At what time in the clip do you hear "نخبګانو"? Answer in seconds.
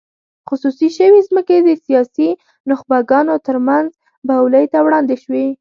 2.69-3.35